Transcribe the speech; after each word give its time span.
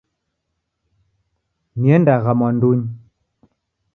Niendagha 1.79 2.31
mwandunyi. 2.37 2.87